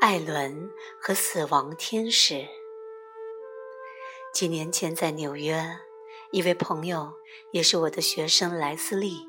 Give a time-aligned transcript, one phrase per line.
[0.00, 2.48] 艾伦和死亡天使。
[4.32, 5.62] 几年前在纽约，
[6.30, 7.12] 一位朋友，
[7.50, 9.28] 也是我的学生莱斯利，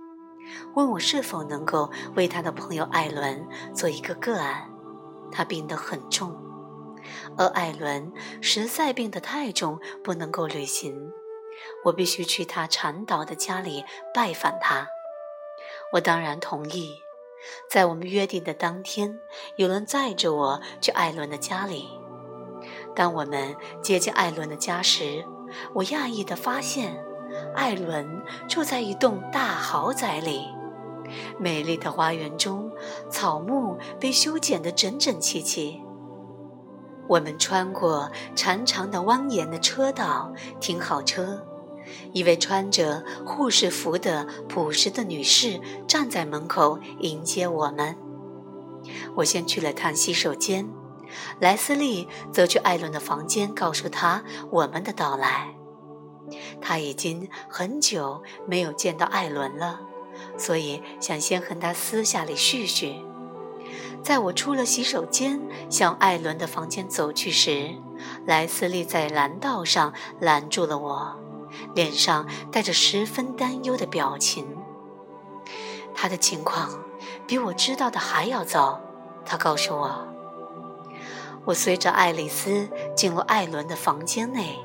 [0.74, 3.46] 问我是否能够为他的朋友艾伦
[3.76, 4.72] 做一个个案。
[5.30, 6.42] 他病得很重，
[7.38, 11.12] 而艾伦实在病得太重，不能够旅行。
[11.84, 13.84] 我必须去他缠岛的家里
[14.14, 14.88] 拜访他。
[15.92, 17.04] 我当然同意。
[17.70, 19.20] 在我们约定的当天，
[19.56, 21.90] 有人载着我去艾伦的家里。
[22.96, 25.26] 当我们接近艾伦的家时，
[25.74, 27.04] 我讶异地发现，
[27.56, 30.48] 艾伦住在一栋大豪宅里。
[31.38, 32.72] 美丽的花园中，
[33.10, 35.82] 草木被修剪得整整齐齐。
[37.10, 41.46] 我们穿过长长的蜿蜒的车道，停好车。
[42.14, 47.96] 一位穿着护士服的朴实的女士站在门口迎接我们。
[49.16, 50.70] 我先去了趟洗手间，
[51.40, 55.56] 莱斯利则去艾伦的房间，告诉他我们的到来。
[56.62, 59.82] 他已经很久没有见到艾伦了，
[60.38, 62.96] 所以想先和他私下里叙叙。
[64.02, 67.76] 在我出了洗手间，向艾伦的房间走去时，
[68.26, 71.20] 莱斯利在拦道上拦住了我。
[71.74, 74.46] 脸上带着十分担忧的表情。
[75.94, 76.80] 他的情况
[77.28, 78.82] 比我知道的还要糟。
[79.26, 80.08] 他告诉我，
[81.46, 84.60] 我随着爱丽丝进入艾伦的房间内。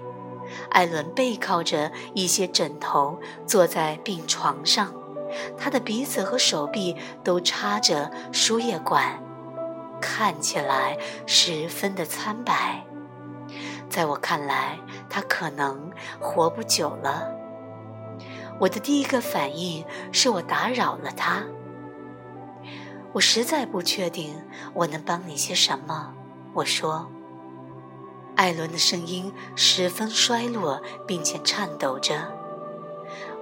[0.71, 4.95] 艾伦背靠着一些枕头，坐在病床上。
[5.59, 9.21] 他的鼻子和手臂都插着输液管，
[10.01, 12.85] 看起来十分的苍白。
[13.91, 15.91] 在我看来，他可能
[16.21, 17.31] 活不久了。
[18.59, 21.45] 我的第一个反应是我打扰了他。
[23.13, 24.43] 我实在不确定
[24.75, 26.15] 我能帮你些什么。
[26.55, 27.11] 我说。
[28.35, 32.15] 艾伦的声音十分衰落，并且颤抖着。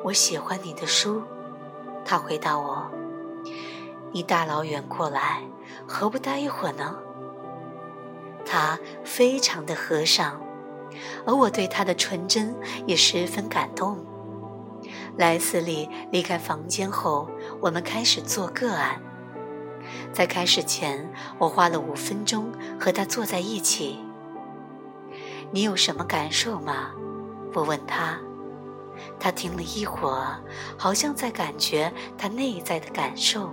[0.05, 1.21] 我喜欢你的书，
[2.05, 2.89] 他回答我。
[4.13, 5.43] 你大老远过来，
[5.89, 6.97] 何不待一会儿呢？
[8.47, 10.41] 他非常的和善，
[11.27, 12.55] 而我对他的纯真
[12.87, 14.05] 也十分感动。
[15.17, 17.29] 莱斯利离开房间后，
[17.61, 19.01] 我们开始做个案。
[20.13, 22.51] 在开始前，我花了五分钟
[22.81, 23.99] 和他坐在一起。
[25.51, 26.91] 你有什么感受吗？
[27.55, 28.19] 我问他。
[29.19, 30.41] 他听了一会儿，
[30.77, 33.53] 好像在感觉他内在的感受。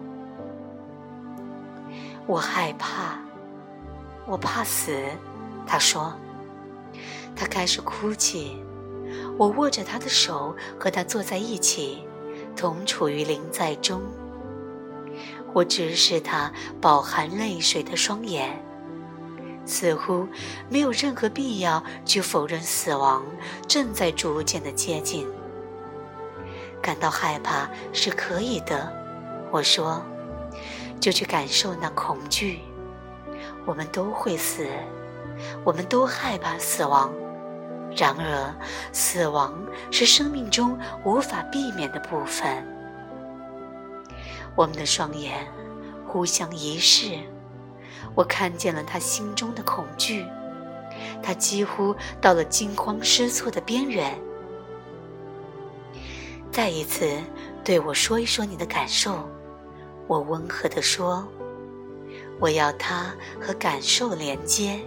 [2.27, 3.19] 我害怕。
[4.25, 4.99] 我怕死，
[5.67, 6.13] 他说。
[7.35, 8.57] 他开始哭泣。
[9.37, 12.03] 我握着他的手，和他坐在一起，
[12.55, 14.01] 同处于临在中。
[15.53, 18.63] 我直视他饱含泪水的双眼，
[19.65, 20.27] 似乎
[20.69, 23.23] 没有任何必要去否认死亡
[23.67, 25.27] 正在逐渐的接近。
[26.81, 28.91] 感到害怕是可以的，
[29.51, 30.01] 我说，
[30.99, 32.59] 就去感受那恐惧。
[33.65, 34.65] 我们都会死，
[35.63, 37.13] 我们都害怕死亡。
[37.95, 38.55] 然而，
[38.93, 39.53] 死亡
[39.91, 42.65] 是生命中无法避免的部分。
[44.55, 45.47] 我们的双眼
[46.07, 47.17] 互相一视，
[48.15, 50.25] 我看见了他心中的恐惧，
[51.21, 54.17] 他几乎到了惊慌失措的边缘。
[56.49, 57.05] 再一次
[57.63, 59.29] 对我说一说你的感受，
[60.07, 61.27] 我温和地说。
[62.39, 64.79] 我要他和感受连接，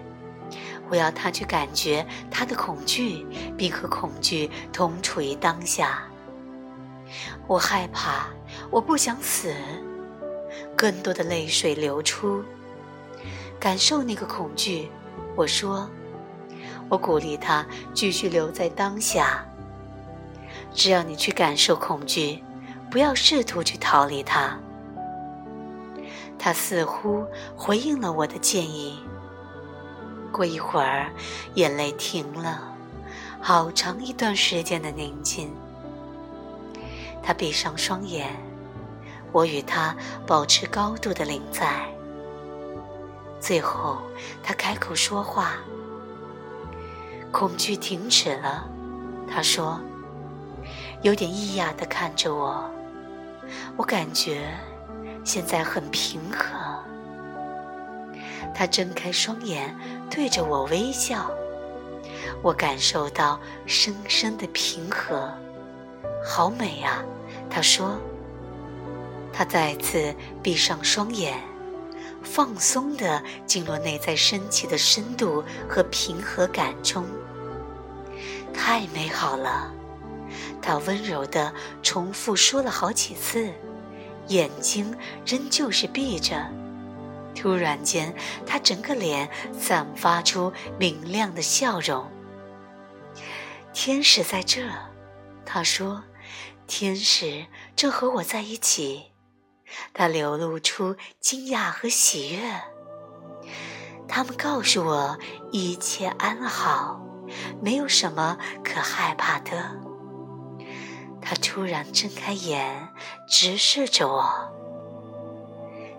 [0.88, 6.02] 我要他去感觉他的恐惧，并和恐惧同处于当下。
[7.46, 8.28] 我害怕，
[8.70, 9.54] 我不想死，
[10.76, 12.42] 更多的泪水流出，
[13.58, 14.90] 感受那个恐惧。
[15.36, 15.88] 我说，
[16.88, 19.44] 我鼓励他继续留在当下。
[20.72, 22.42] 只要你去感受恐惧，
[22.90, 24.58] 不要试图去逃离它。
[26.38, 27.24] 他似乎
[27.56, 28.98] 回应了我的建议。
[30.34, 31.12] 过一会儿，
[31.54, 32.74] 眼泪停了，
[33.40, 35.48] 好长一段时间的宁静。
[37.22, 38.34] 他闭上双眼，
[39.30, 39.94] 我与他
[40.26, 41.86] 保持高度的临在。
[43.38, 44.02] 最后，
[44.42, 45.52] 他开口说话。
[47.30, 48.68] 恐惧停止了，
[49.30, 49.80] 他说，
[51.02, 52.68] 有点异样的看着我。
[53.76, 54.52] 我感觉。
[55.24, 56.54] 现在很平和。
[58.52, 59.74] 他睁开双眼，
[60.10, 61.30] 对着我微笑。
[62.42, 65.32] 我感受到深深的平和，
[66.24, 67.04] 好美啊！
[67.48, 67.96] 他说。
[69.36, 70.14] 他再次
[70.44, 71.36] 闭上双眼，
[72.22, 77.04] 放松地进入内在升起的深度和平和感中。
[78.52, 79.72] 太美好了，
[80.62, 81.52] 他温柔地
[81.82, 83.52] 重复说了好几次，
[84.28, 84.96] 眼睛
[85.26, 86.46] 仍旧是闭着。
[87.34, 88.14] 突然间，
[88.46, 92.10] 他整个脸散发出明亮的笑容。
[93.72, 94.62] 天使在这，
[95.44, 96.04] 他说
[96.66, 99.12] ：“天使正和我在一起。”
[99.92, 102.40] 他流露出惊讶和喜悦。
[104.06, 105.18] 他们告诉我
[105.50, 107.00] 一切安好，
[107.60, 109.80] 没有什么可害怕的。
[111.20, 112.88] 他突然睁开眼，
[113.28, 114.52] 直视着我。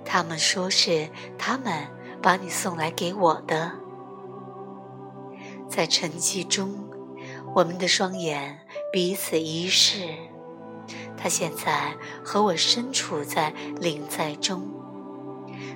[0.05, 1.87] 他们说是他们
[2.21, 3.71] 把你送来给我的。
[5.67, 6.87] 在沉寂中，
[7.55, 8.59] 我们的双眼
[8.93, 10.07] 彼此一视。
[11.17, 14.61] 他现在和我身处在灵在中，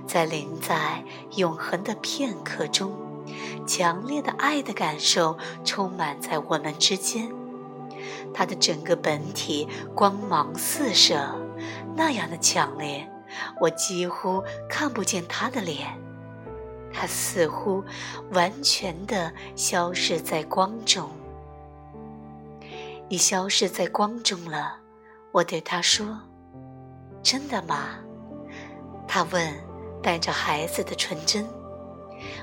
[0.06, 1.04] 在灵在
[1.36, 2.94] 永恒的片刻中，
[3.66, 7.32] 强烈的爱的感受充满在我们之间。
[8.32, 11.36] 他的整个本体光芒四射，
[11.96, 13.10] 那样的强烈，
[13.60, 15.88] 我几乎看不见他的脸。
[16.92, 17.84] 他似乎
[18.32, 21.10] 完全的消失在光中。
[23.08, 24.78] 你消失在光中了。
[25.32, 26.20] 我对他说
[27.22, 28.00] ：“真的吗？”
[29.08, 29.54] 他问，
[30.02, 31.48] 带着孩子的纯真。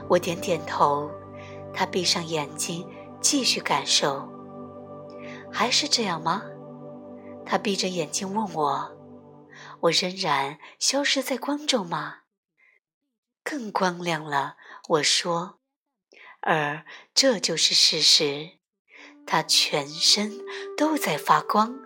[0.08, 1.10] 我点点头。
[1.74, 2.88] 他闭上眼睛，
[3.20, 4.26] 继续感受。
[5.52, 6.42] 还是这样吗？
[7.44, 8.90] 他闭着眼睛问我
[9.86, 12.20] ：“我仍然消失在光中吗？”
[13.42, 14.56] 更光亮了，
[14.88, 15.60] 我说。
[16.40, 18.58] 而这就是事实。
[19.26, 20.40] 他全身
[20.76, 21.80] 都在发光。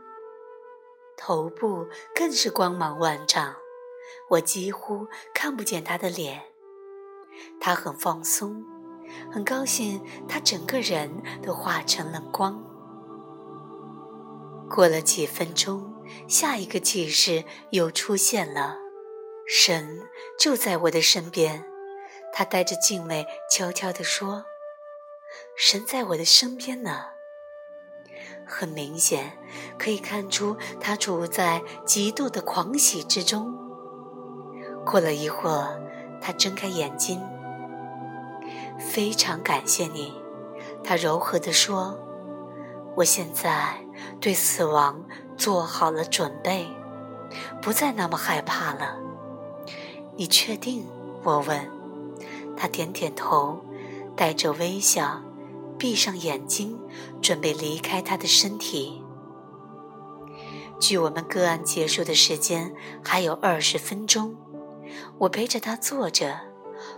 [1.16, 3.56] 头部更是光芒万丈，
[4.30, 6.42] 我几乎看不见他的脸。
[7.58, 8.62] 他很放松，
[9.32, 12.62] 很高兴，他整个人都化成了光。
[14.68, 18.78] 过了几分钟，下一个启示又出现了，
[19.46, 20.00] 神
[20.38, 21.64] 就在我的身边。
[22.32, 24.44] 他带着敬畏，悄悄地说
[25.56, 27.06] ：“神在我的身边呢。”
[28.46, 29.38] 很明显，
[29.78, 33.52] 可以看出他处在极度的狂喜之中。
[34.84, 35.80] 过了一会儿，
[36.20, 37.20] 他睁开眼睛。
[38.78, 40.20] 非常感谢你，
[40.82, 41.98] 他柔和地说
[42.96, 43.78] ：“我现在
[44.20, 45.04] 对死亡
[45.40, 46.68] 做好了准备，
[47.62, 48.98] 不再那么害怕了。”
[50.14, 50.86] 你确定？
[51.24, 51.70] 我问。
[52.58, 53.58] 他点点头，
[54.14, 55.22] 带着微笑。
[55.78, 56.78] 闭上眼睛，
[57.22, 59.02] 准备离开他的身体。
[60.78, 64.36] 距我们个案结束的时间还有二十分钟，
[65.16, 66.38] 我陪着他坐着，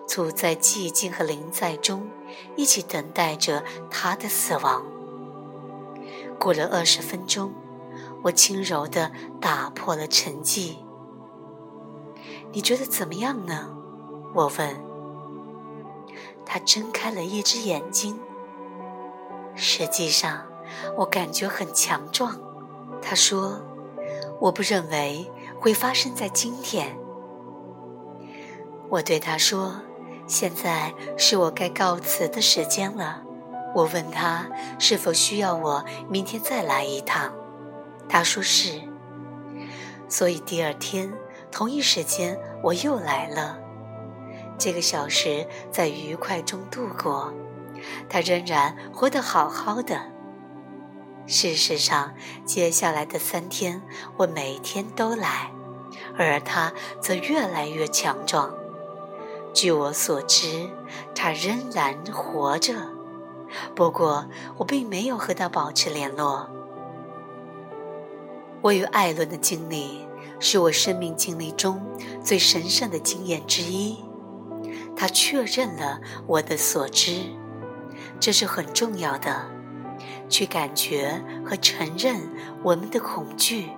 [0.08, 2.10] 处在寂静和临在中，
[2.56, 4.84] 一起等待着他的死亡。
[6.40, 7.52] 过了二十分钟，
[8.22, 9.10] 我轻柔地
[9.40, 10.76] 打破了沉寂。
[12.52, 13.70] 你觉得怎么样呢？
[14.34, 14.76] 我问。
[16.44, 18.18] 他睁开了一只眼睛。
[19.54, 20.46] 实际上，
[20.96, 22.38] 我感觉很强壮。
[23.00, 23.60] 他说
[24.40, 25.30] ：“我不认为
[25.60, 26.98] 会发生在今天。”
[28.90, 29.80] 我对他说
[30.26, 33.22] ：“现在是我该告辞的时间了。”
[33.74, 34.46] 我问他
[34.78, 37.32] 是否需要我明天再来一趟。
[38.08, 38.80] 他说是。
[40.08, 41.12] 所以第二天
[41.50, 43.58] 同一时间我又来了。
[44.58, 47.32] 这个小时在愉快中度过。
[48.08, 50.00] 他仍然活得好好的。
[51.26, 53.82] 事实上，接下来的三天，
[54.16, 55.50] 我每天都来，
[56.16, 58.54] 而他则越来越强壮。
[59.52, 60.68] 据我所知，
[61.14, 62.74] 他仍然活着，
[63.74, 64.26] 不过
[64.58, 66.48] 我并没有和他保持联络。
[68.62, 70.06] 我与艾伦的经历
[70.38, 71.82] 是我生命经历中
[72.22, 73.96] 最神圣的经验之一。
[74.96, 77.22] 他确认了我的所知。
[78.20, 79.50] 这是很重要的，
[80.28, 82.20] 去感觉和承认
[82.62, 83.68] 我们的恐惧，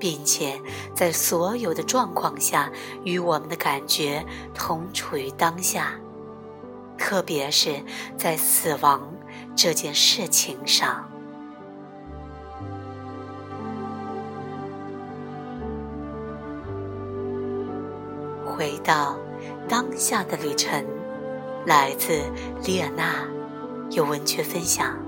[0.00, 0.60] 并且
[0.96, 2.72] 在所有的状况下
[3.04, 5.92] 与我们的感觉同处于当下，
[6.98, 7.84] 特别是
[8.16, 9.14] 在死亡
[9.54, 11.08] 这件事情上。
[18.52, 19.18] 回到
[19.68, 20.84] 当下的旅程，
[21.66, 22.20] 来自
[22.64, 23.26] 丽尔娜。
[23.90, 25.01] 有文学分享。